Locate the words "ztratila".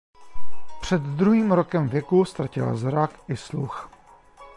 2.25-2.75